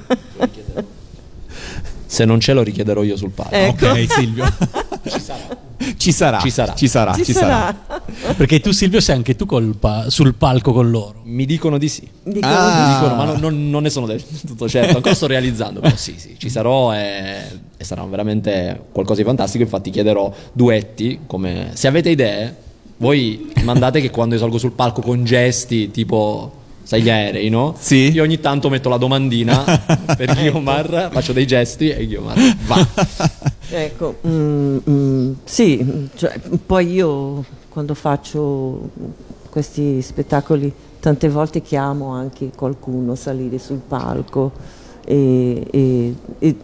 Se 2.06 2.26
non 2.26 2.40
ce 2.40 2.54
lo 2.54 2.62
richiederò 2.62 3.04
io 3.04 3.16
sul 3.16 3.32
palco. 3.32 3.56
Ecco. 3.56 3.88
Ok, 3.88 4.12
Silvio. 4.12 4.46
ci 5.08 5.20
sarà. 5.20 5.61
Ci 5.98 6.12
sarà. 6.12 6.40
Ci 6.40 6.50
sarà. 6.50 6.74
Ci 6.76 6.88
sarà. 6.88 7.14
Ci 7.14 7.26
ci 7.26 7.34
sarà. 7.34 7.76
sarà. 7.88 8.34
Perché 8.36 8.60
tu 8.60 8.72
Silvio 8.72 9.00
sei 9.00 9.16
anche 9.16 9.36
tu 9.36 9.46
col 9.46 9.76
pa- 9.78 10.10
sul 10.10 10.34
palco 10.36 10.72
con 10.74 10.90
loro. 10.90 11.22
Mi 11.24 11.46
dicono 11.46 11.78
di 11.78 11.90
sì. 11.90 12.08
Dicono 12.24 12.54
Ah. 12.54 12.72
di- 12.72 12.88
Mi 12.88 12.94
dicono, 12.94 13.16
ma 13.16 13.24
non, 13.26 13.40
non- 13.40 13.70
non 13.70 13.82
ne 13.84 13.90
sono 13.90 14.06
del 14.06 14.24
tutto 14.46 14.68
certo, 14.70 14.96
ancora 14.98 15.16
sto 15.16 15.28
realizzando, 15.28 15.80
però 15.80 15.96
sì, 15.96 16.16
sì, 16.18 16.36
ci 16.38 16.50
sarò 16.50 16.94
e, 16.94 17.42
e 17.78 17.84
sarà 17.84 18.04
veramente 18.06 18.86
qualcosa 18.92 19.20
di 19.22 19.26
fantastico, 19.28 19.64
infatti 19.64 19.90
chiederò 19.90 20.32
duetti, 20.54 21.22
come 21.28 21.72
se 21.74 21.88
avete 21.88 22.10
idee, 22.10 22.56
voi 22.98 23.52
mandate 23.64 24.00
che 24.02 24.10
quando 24.12 24.36
io 24.36 24.42
salgo 24.42 24.58
sul 24.60 24.72
palco 24.74 25.02
con 25.02 25.24
gesti 25.24 25.90
tipo 25.92 26.60
sai 26.92 27.02
gli 27.04 27.10
aerei, 27.10 27.48
no? 27.48 27.74
Sì. 27.80 28.12
Io 28.12 28.22
ogni 28.22 28.42
tanto 28.42 28.70
metto 28.70 28.90
la 28.90 28.98
domandina 28.98 29.64
per 30.18 30.36
Guiomar, 30.36 31.10
faccio 31.10 31.32
dei 31.32 31.48
gesti 31.48 31.90
e 31.90 32.06
Guiomar 32.06 32.38
va. 32.66 32.88
Ecco, 33.74 34.18
mm, 34.28 34.78
mm, 34.90 35.32
sì, 35.46 36.10
cioè, 36.16 36.38
poi 36.66 36.92
io 36.92 37.46
quando 37.70 37.94
faccio 37.94 38.90
questi 39.50 40.02
spettacoli 40.02 40.74
tante 41.00 41.30
volte 41.30 41.62
chiamo 41.62 42.10
anche 42.10 42.50
qualcuno 42.54 43.14
a 43.14 43.16
salire 43.16 43.58
sul 43.58 43.80
palco 43.88 44.52
e, 45.06 45.66
e- 45.72 46.16
e 46.40 46.56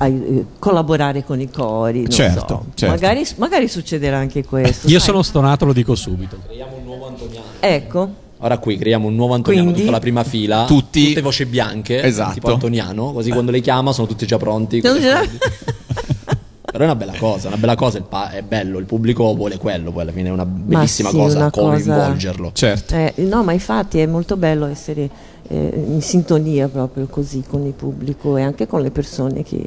eh, 0.00 0.44
collaborare 0.58 1.22
con 1.22 1.40
i 1.40 1.48
cori. 1.48 2.02
non 2.02 2.10
Certo, 2.10 2.40
so. 2.48 2.64
certo. 2.74 2.92
Magari, 2.92 3.24
magari 3.36 3.68
succederà 3.68 4.16
anche 4.16 4.44
questo. 4.44 4.88
Io 4.88 4.98
sai. 4.98 5.06
sono 5.06 5.22
stonato, 5.22 5.64
lo 5.64 5.72
dico 5.72 5.94
subito. 5.94 6.38
Creiamo 6.44 6.76
un 6.78 6.82
nuovo 6.84 7.06
Antoniano. 7.06 7.44
Ecco, 7.60 8.22
Ora 8.44 8.58
qui 8.58 8.76
creiamo 8.76 9.08
un 9.08 9.14
nuovo 9.14 9.32
Antoniano, 9.32 9.64
Quindi- 9.64 9.80
tutta 9.84 9.92
la 9.92 10.00
prima 10.00 10.22
fila, 10.22 10.64
Tutti- 10.66 11.08
tutte 11.08 11.22
voci 11.22 11.46
bianche, 11.46 12.02
Esatto. 12.02 12.34
tipo 12.34 12.52
Antoniano, 12.52 13.12
così 13.14 13.30
quando 13.30 13.50
lei 13.50 13.62
chiama 13.62 13.92
sono 13.92 14.06
tutti 14.06 14.26
già 14.26 14.36
pronti. 14.36 14.82
le. 14.82 14.90
Però 16.74 16.82
è 16.82 16.86
una 16.88 16.96
bella 16.96 17.14
cosa, 17.16 17.48
una 17.48 17.56
bella 17.56 17.74
cosa, 17.76 17.98
il 17.98 18.04
pa- 18.04 18.30
è 18.32 18.42
bello, 18.42 18.78
il 18.78 18.84
pubblico 18.84 19.32
vuole 19.34 19.56
quello, 19.58 19.92
poi 19.92 20.02
alla 20.02 20.12
fine 20.12 20.28
è 20.28 20.32
una 20.32 20.44
bellissima 20.44 21.08
sì, 21.08 21.16
cosa 21.16 21.36
una 21.38 21.50
cosa- 21.50 21.70
coinvolgerlo. 21.94 22.50
Certo. 22.52 22.94
Eh, 22.96 23.12
no, 23.18 23.44
ma 23.44 23.52
infatti 23.52 23.98
è 24.00 24.06
molto 24.06 24.36
bello 24.36 24.66
essere 24.66 25.08
eh, 25.48 25.84
in 25.86 26.02
sintonia 26.02 26.68
proprio 26.68 27.06
così 27.06 27.44
con 27.48 27.64
il 27.64 27.72
pubblico 27.72 28.36
e 28.36 28.42
anche 28.42 28.66
con 28.66 28.82
le 28.82 28.90
persone 28.90 29.42
che, 29.44 29.66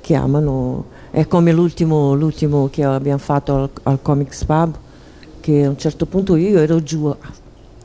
che 0.00 0.14
amano. 0.14 0.84
È 1.10 1.26
come 1.26 1.52
l'ultimo, 1.52 2.14
l'ultimo 2.14 2.68
che 2.70 2.84
abbiamo 2.84 3.18
fatto 3.18 3.54
al, 3.54 3.70
al 3.84 3.98
Comics 4.02 4.44
Pub, 4.44 4.74
che 5.40 5.64
a 5.64 5.68
un 5.70 5.78
certo 5.78 6.04
punto 6.06 6.36
io 6.36 6.58
ero 6.60 6.82
giù, 6.82 7.06
a- 7.06 7.16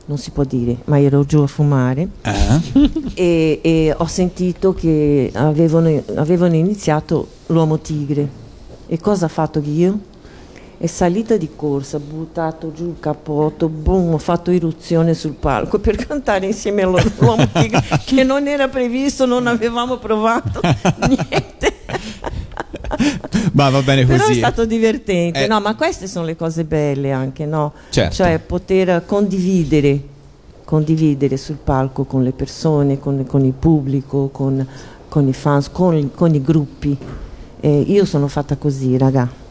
non 0.08 0.18
si 0.18 0.32
può 0.32 0.44
dire, 0.46 0.78
ma 0.86 1.00
ero 1.00 1.26
giù 1.26 1.42
a 1.42 1.48
fumare 1.48 2.08
Eh? 2.22 2.90
e, 3.14 3.60
e 3.62 3.94
ho 3.98 4.06
sentito 4.08 4.74
che 4.74 5.30
avevano, 5.34 6.02
avevano 6.16 6.56
iniziato 6.56 7.28
l'uomo 7.48 7.80
tigre. 7.80 8.46
E 8.88 9.00
cosa 9.00 9.26
ha 9.26 9.30
fatto 9.30 9.62
io? 9.64 10.00
È 10.80 10.86
salita 10.86 11.36
di 11.38 11.50
corsa, 11.56 12.00
buttato 12.00 12.72
giù 12.72 12.86
il 12.90 12.98
cappotto, 13.00 13.68
boom, 13.68 14.14
ho 14.14 14.18
fatto 14.20 14.52
irruzione 14.52 15.14
sul 15.14 15.34
palco 15.34 15.80
per 15.80 15.96
cantare 15.96 16.46
insieme 16.46 16.84
all'uomo 16.84 17.48
tigre 17.52 17.84
che 18.06 18.24
non 18.24 18.48
era 18.48 18.68
previsto, 18.68 19.26
non 19.26 19.48
avevamo 19.48 19.98
provato 19.98 20.62
niente. 21.08 21.76
Ma 23.54 23.70
va 23.70 23.82
bene 23.82 24.06
Però 24.06 24.24
è 24.24 24.28
così. 24.28 24.38
stato 24.38 24.66
divertente, 24.66 25.46
Eh. 25.46 25.48
no? 25.48 25.60
Ma 25.60 25.76
queste 25.76 26.08
sono 26.08 26.26
le 26.26 26.36
cose 26.36 26.64
belle 26.64 27.12
anche, 27.12 27.46
no? 27.46 27.74
Certo. 27.90 28.14
Cioè 28.16 28.40
poter 28.40 29.04
condividere, 29.06 30.02
condividere 30.64 31.38
sul 31.38 31.58
palco 31.64 32.04
con 32.04 32.24
le 32.24 32.32
persone, 32.32 33.00
con, 33.00 33.26
con 33.26 33.44
il 33.46 33.54
pubblico, 33.54 34.30
con, 34.32 34.66
con 35.10 35.28
i 35.28 35.34
fans, 35.34 35.70
con, 35.72 36.12
con 36.14 36.34
i 36.36 36.42
gruppi. 36.42 36.98
Eh, 37.60 37.80
io 37.88 38.06
sono 38.06 38.28
fatta 38.28 38.56
così, 38.58 38.98
raga. 38.98 39.46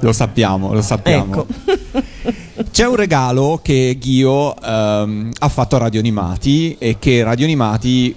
Lo 0.00 0.12
sappiamo, 0.12 0.72
lo 0.72 0.82
sappiamo. 0.82 1.32
Ecco. 1.32 1.46
C'è 2.70 2.86
un 2.86 2.96
regalo 2.96 3.58
che 3.62 3.96
Ghio 4.00 4.54
ehm, 4.60 5.30
ha 5.38 5.48
fatto 5.48 5.76
a 5.76 5.78
Radio 5.80 6.00
Animati 6.00 6.76
e 6.78 6.96
che 6.98 7.22
Radio 7.22 7.44
Animati 7.46 8.14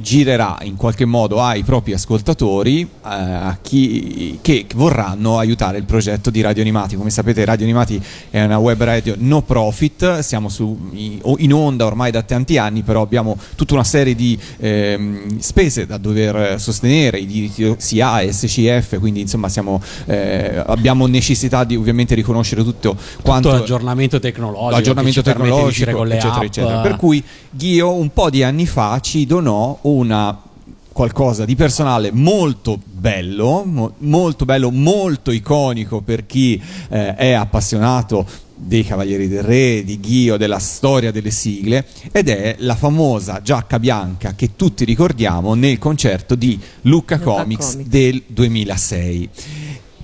girerà 0.00 0.58
in 0.62 0.76
qualche 0.76 1.04
modo 1.04 1.40
ai 1.42 1.62
propri 1.62 1.92
ascoltatori, 1.92 2.80
eh, 2.82 2.88
a 3.02 3.58
chi 3.60 4.38
che 4.40 4.66
vorranno 4.74 5.38
aiutare 5.38 5.78
il 5.78 5.84
progetto 5.84 6.30
di 6.30 6.40
Radio 6.40 6.62
Animati. 6.62 6.96
Come 6.96 7.10
sapete, 7.10 7.44
Radio 7.44 7.64
Animati 7.64 8.00
è 8.30 8.42
una 8.42 8.58
web 8.58 8.82
radio 8.82 9.14
no 9.18 9.42
profit, 9.42 10.18
siamo 10.20 10.48
su- 10.48 10.78
in 10.92 11.52
onda 11.52 11.86
ormai 11.86 12.10
da 12.10 12.22
tanti 12.22 12.58
anni, 12.58 12.82
però 12.82 13.02
abbiamo 13.02 13.36
tutta 13.56 13.74
una 13.74 13.84
serie 13.84 14.14
di 14.14 14.38
ehm, 14.58 15.38
spese 15.38 15.86
da 15.86 15.96
dover 15.98 16.60
sostenere, 16.60 17.18
i 17.18 17.26
diritti 17.26 17.74
SIA 17.76 18.30
SCF, 18.30 18.98
quindi 18.98 19.20
insomma 19.20 19.48
siamo, 19.48 19.80
eh, 20.06 20.62
abbiamo 20.66 21.06
necessità 21.06 21.64
di 21.64 21.76
ovviamente 21.76 22.14
riconoscere 22.14 22.62
tutto 22.62 22.96
quanto 23.22 23.48
Tutto 23.48 23.60
l'aggiornamento 23.60 24.18
tecnologico. 24.18 24.70
l'aggiornamento 24.70 25.22
tecnologico, 25.22 26.04
eccetera, 26.04 26.34
app. 26.34 26.42
eccetera. 26.42 26.80
Per 26.80 26.96
cui 26.96 27.22
Ghio 27.50 27.92
un 27.92 28.12
po' 28.12 28.30
di 28.30 28.42
anni 28.42 28.66
fa 28.66 28.98
ci 29.00 29.26
donò 29.26 29.78
una 29.90 30.38
qualcosa 30.92 31.44
di 31.44 31.54
personale 31.54 32.10
molto 32.12 32.78
bello, 32.84 33.62
mo- 33.64 33.94
molto 33.98 34.44
bello, 34.44 34.70
molto 34.70 35.30
iconico 35.30 36.00
per 36.00 36.26
chi 36.26 36.60
eh, 36.88 37.14
è 37.14 37.32
appassionato 37.32 38.26
dei 38.54 38.84
Cavalieri 38.84 39.26
del 39.26 39.42
Re, 39.42 39.82
di 39.84 39.98
Ghio, 39.98 40.36
della 40.36 40.58
storia 40.58 41.10
delle 41.10 41.30
sigle 41.30 41.86
ed 42.12 42.28
è 42.28 42.56
la 42.58 42.74
famosa 42.74 43.40
giacca 43.42 43.78
bianca 43.78 44.34
che 44.34 44.50
tutti 44.56 44.84
ricordiamo 44.84 45.54
nel 45.54 45.78
concerto 45.78 46.34
di 46.34 46.58
Lucca, 46.82 47.16
Lucca 47.16 47.18
Comics, 47.18 47.70
Comics. 47.72 47.88
del 47.88 48.22
2006. 48.26 49.28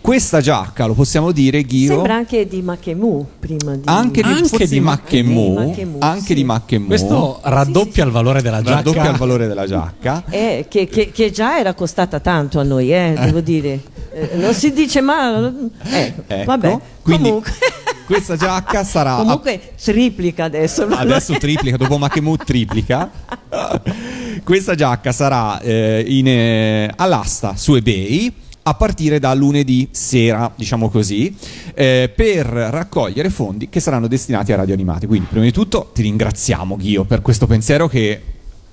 Questa 0.06 0.40
giacca, 0.40 0.86
lo 0.86 0.94
possiamo 0.94 1.32
dire, 1.32 1.62
Ghio, 1.62 1.88
Sembra 1.94 2.14
anche 2.14 2.46
di 2.46 2.62
Makemu 2.62 3.26
prima 3.40 3.74
di... 3.74 3.82
anche 3.86 4.22
di, 4.22 4.28
Anche 4.28 4.68
di 4.68 4.78
Mackemù, 4.78 5.74
anche 5.98 6.26
sì. 6.26 6.34
di 6.34 6.44
Mackemù. 6.44 6.86
Questo 6.86 7.40
raddoppia 7.42 8.04
il 8.04 8.12
valore 8.12 8.40
della 8.40 8.62
giacca. 8.62 8.76
raddoppia 8.76 9.10
il 9.10 9.16
valore 9.16 9.48
della 9.48 9.66
giacca. 9.66 10.22
Eh, 10.30 10.66
che, 10.68 10.86
che- 10.86 11.10
che 11.10 11.32
già 11.32 11.58
era 11.58 11.74
costata 11.74 12.20
tanto 12.20 12.60
a 12.60 12.62
noi, 12.62 12.94
eh, 12.94 13.16
devo 13.18 13.40
dire. 13.40 13.80
Eh, 14.12 14.36
non 14.36 14.54
si 14.54 14.72
dice 14.72 15.00
ma... 15.00 15.52
Eh, 15.82 16.14
Ecco, 16.24 16.44
vabbè, 16.44 16.78
quindi 17.02 17.28
comunque... 17.28 17.52
questa 18.06 18.36
giacca 18.36 18.84
sarà 18.84 19.16
Comunque 19.16 19.72
triplica 19.82 20.44
adesso. 20.44 20.86
adesso 20.86 21.32
triplica, 21.34 21.76
dopo 21.76 21.98
Makemut 21.98 22.44
triplica. 22.44 23.10
Questa 24.44 24.76
giacca 24.76 25.10
sarà 25.10 25.58
eh, 25.58 26.04
in, 26.06 26.28
eh, 26.28 26.92
all'asta 26.94 27.56
su 27.56 27.74
eBay 27.74 28.44
a 28.68 28.74
partire 28.74 29.20
da 29.20 29.32
lunedì 29.32 29.88
sera, 29.92 30.50
diciamo 30.54 30.88
così, 30.88 31.32
eh, 31.72 32.10
per 32.14 32.46
raccogliere 32.46 33.30
fondi 33.30 33.68
che 33.68 33.78
saranno 33.78 34.08
destinati 34.08 34.52
a 34.52 34.56
Radio 34.56 34.74
Animati. 34.74 35.06
Quindi, 35.06 35.28
prima 35.30 35.44
di 35.44 35.52
tutto, 35.52 35.90
ti 35.94 36.02
ringraziamo, 36.02 36.76
Ghio, 36.76 37.04
per 37.04 37.22
questo 37.22 37.46
pensiero 37.46 37.86
che 37.86 38.20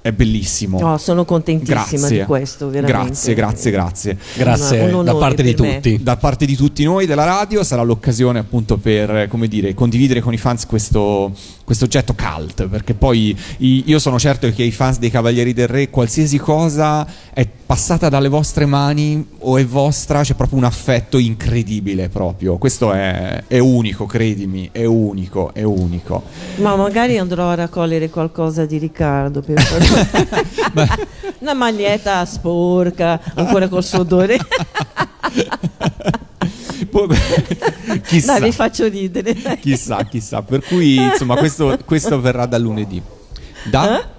è 0.01 0.11
bellissimo. 0.11 0.79
No, 0.81 0.97
sono 0.97 1.23
contentissima 1.25 1.77
Grazie. 1.99 2.19
di 2.19 2.25
questo, 2.25 2.69
veramente. 2.69 3.05
Grazie, 3.05 3.33
grazie, 3.35 3.71
grazie. 3.71 4.17
Grazie 4.35 4.79
Un- 4.81 4.93
un 4.95 5.05
da 5.05 5.15
parte 5.15 5.43
di 5.43 5.53
per 5.53 5.61
me. 5.65 5.75
tutti. 5.75 6.03
da 6.03 6.17
parte 6.17 6.45
di 6.45 6.55
tutti 6.57 6.83
noi 6.83 7.05
della 7.05 7.23
radio 7.23 7.63
sarà 7.63 7.83
l'occasione 7.83 8.39
appunto 8.39 8.75
per 8.77 9.15
eh, 9.15 9.27
come 9.29 9.47
dire 9.47 9.73
condividere 9.73 10.19
con 10.19 10.33
i 10.33 10.37
fans 10.37 10.65
questo, 10.65 11.31
questo 11.63 11.85
oggetto 11.85 12.13
cult 12.13 12.67
perché 12.67 12.93
poi 12.93 13.37
io 13.57 13.99
sono 13.99 14.19
certo 14.19 14.49
che 14.51 14.63
i 14.63 14.71
fans 14.71 14.99
dei 14.99 15.09
Cavalieri 15.09 15.53
del 15.53 15.67
Re 15.67 15.89
qualsiasi 15.89 16.37
cosa 16.37 17.05
è 17.33 17.47
passata 17.47 18.09
dalle 18.09 18.29
vostre 18.29 18.65
mani 18.65 19.25
o 19.39 19.57
è 19.57 19.65
vostra 19.65 20.21
c'è 20.21 20.33
proprio 20.33 20.57
un 20.57 20.65
affetto 20.65 21.17
incredibile 21.17 22.09
proprio 22.09 22.57
questo 22.57 22.91
è, 22.91 23.43
è 23.47 23.59
unico 23.59 24.05
credimi 24.05 24.69
è 24.71 24.85
unico 24.85 25.53
è 25.53 25.63
unico 25.63 26.23
Ma 26.57 26.75
magari 26.75 27.17
andrò 27.17 27.49
a 27.49 27.55
raccogliere 27.55 28.09
qualcosa 28.09 28.65
di 28.65 28.77
Riccardo 28.77 29.41
per. 29.41 29.61
Una 31.39 31.53
maglietta 31.53 32.23
sporca, 32.25 33.19
ancora 33.35 33.67
col. 33.67 33.83
Poi- 33.83 34.37
chissà 38.05 38.39
Dai, 38.39 38.49
vi 38.49 38.55
faccio 38.55 38.87
ridere. 38.87 39.33
dai. 39.33 39.59
chissà 39.59 40.03
chissà 40.05 40.41
per 40.41 40.63
cui 40.63 40.95
insomma 40.95 41.35
questo, 41.35 41.77
questo 41.85 42.19
verrà 42.21 42.45
da 42.45 42.57
lunedì 42.57 43.01
da? 43.69 43.99
Eh? 43.99 44.11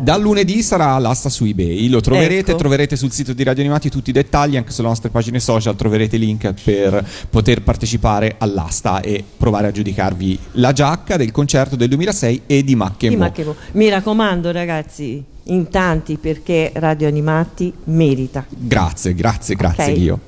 Dal 0.00 0.20
lunedì 0.20 0.62
sarà 0.62 0.92
all'asta 0.92 1.30
su 1.30 1.44
eBay, 1.44 1.88
lo 1.88 2.00
troverete, 2.00 2.50
Ecco. 2.50 2.58
troverete 2.58 2.96
sul 2.96 3.10
sito 3.10 3.32
di 3.32 3.42
Radio 3.42 3.62
Animati 3.62 3.88
tutti 3.88 4.10
i 4.10 4.12
dettagli, 4.12 4.56
anche 4.56 4.70
sulle 4.70 4.88
nostre 4.88 5.08
pagine 5.08 5.40
social 5.40 5.76
troverete 5.76 6.18
link 6.18 6.52
per 6.62 7.02
poter 7.30 7.62
partecipare 7.62 8.34
all'asta 8.38 9.00
e 9.00 9.24
provare 9.36 9.68
a 9.68 9.70
giudicarvi 9.70 10.38
la 10.52 10.72
giacca 10.72 11.16
del 11.16 11.30
concerto 11.32 11.76
del 11.76 11.88
2006 11.88 12.42
e 12.46 12.62
di 12.64 12.74
Macchemo. 12.74 13.30
Mi 13.72 13.88
raccomando, 13.88 14.50
ragazzi, 14.52 15.22
in 15.44 15.68
tanti 15.70 16.18
perché 16.18 16.72
Radio 16.74 17.08
Animati 17.08 17.72
merita. 17.84 18.44
Grazie, 18.48 19.14
grazie, 19.14 19.54
grazie 19.54 19.84
Ok. 19.84 19.92
Dio. 19.92 20.20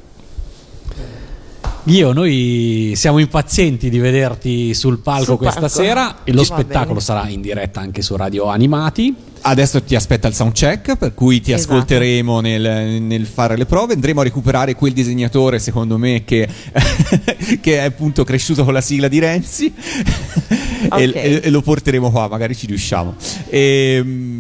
Io, 1.87 2.13
noi 2.13 2.93
siamo 2.95 3.19
impazienti 3.19 3.91
di 3.91 3.99
vederti 3.99 4.73
sul 4.73 4.99
palco 5.01 5.25
Sul 5.25 5.37
questa 5.39 5.61
palco. 5.63 5.75
sera 5.83 6.17
e 6.23 6.33
lo 6.33 6.45
spettacolo 6.45 6.87
bene. 6.95 7.01
sarà 7.01 7.29
in 7.29 7.41
diretta 7.41 7.81
anche 7.81 8.03
su 8.03 8.15
Radio 8.15 8.47
Animati. 8.47 9.13
Adesso 9.45 9.83
ti 9.83 9.97
aspetta 9.97 10.29
il 10.29 10.35
soundcheck, 10.35 10.95
per 10.95 11.15
cui 11.15 11.41
ti 11.41 11.51
Esatto. 11.51 11.73
ascolteremo 11.73 12.39
nel, 12.39 13.03
nel 13.03 13.27
fare 13.27 13.57
le 13.57 13.67
prove. 13.67 13.95
Andremo 13.95 14.21
a 14.21 14.23
recuperare 14.23 14.77
quel 14.77 14.93
disegnatore, 14.93 15.59
secondo 15.59 15.99
me, 15.99 16.23
che, 16.25 16.47
che 17.61 17.79
è 17.79 17.83
appunto 17.83 18.23
cresciuto 18.23 18.63
con 18.63 18.73
la 18.73 18.81
sigla 18.81 19.09
di 19.09 19.19
Renzi. 19.19 19.73
e, 19.75 20.89
Ok. 20.89 21.15
e- 21.17 21.41
e 21.43 21.51
lo 21.51 21.61
porteremo 21.63 22.13
qua, 22.13 22.29
magari 22.29 22.55
ci 22.55 22.67
riusciamo. 22.67 23.17
Ehm, 23.49 24.32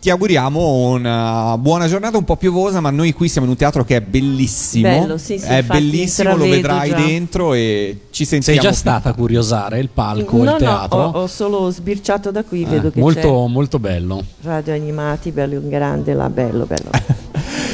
ti 0.00 0.10
auguriamo 0.10 0.88
una 0.90 1.56
buona 1.58 1.88
giornata, 1.88 2.16
un 2.16 2.24
po' 2.24 2.36
piovosa, 2.36 2.80
ma 2.80 2.90
noi 2.90 3.12
qui 3.12 3.28
siamo 3.28 3.46
in 3.46 3.52
un 3.52 3.58
teatro 3.58 3.84
che 3.84 3.96
è 3.96 4.00
bellissimo. 4.00 4.88
Bello, 4.88 5.18
sì, 5.18 5.38
sì, 5.38 5.46
è 5.46 5.56
infatti 5.58 5.78
bellissimo, 5.80 6.36
lo 6.36 6.46
vedrai 6.46 6.90
già. 6.90 6.96
dentro 6.96 7.52
e 7.54 8.00
ci 8.10 8.24
Sei 8.24 8.40
sentiamo. 8.40 8.60
già 8.60 8.68
più 8.68 8.76
stata 8.78 9.08
a 9.10 9.14
curiosare 9.14 9.78
il 9.80 9.88
palco, 9.92 10.36
no, 10.36 10.42
il 10.44 10.48
no, 10.50 10.56
teatro? 10.56 10.98
ho, 10.98 11.10
ho 11.22 11.26
solo 11.26 11.70
sbirciato 11.70 12.30
da 12.30 12.44
qui, 12.44 12.62
Eh, 12.62 12.66
vedo 12.66 12.90
che 12.90 13.00
molto, 13.00 13.46
molto 13.48 13.78
bello. 13.78 14.18
c'è 14.40 14.46
radio 14.48 14.72
animati, 14.74 15.30
bello 15.32 15.54
in 15.54 15.68
grande, 15.68 16.14
là, 16.14 16.28
bello, 16.30 16.64
bello. 16.64 16.90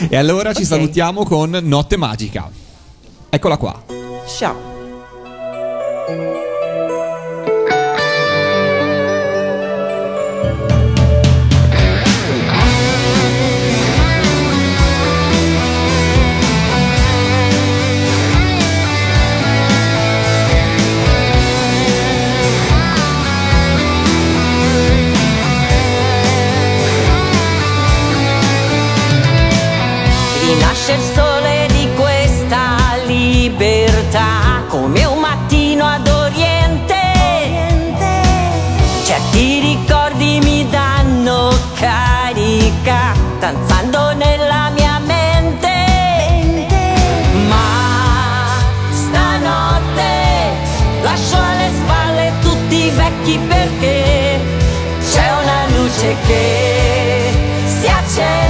E 0.09 0.16
allora 0.16 0.52
ci 0.52 0.62
Ok. 0.62 0.69
salutiamo 0.69 1.25
con 1.25 1.50
Notte 1.62 1.97
Magica. 1.97 2.50
Eccola 3.31 3.57
qua. 3.57 3.83
Ciao. 4.26 4.73
Luce 56.04 56.16
che 56.26 57.30
si 57.66 57.87
accende 57.88 58.43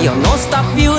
già. 0.00 0.04
Io 0.04 0.14
non 0.14 0.38
sto 0.38 0.58
più 0.74 0.98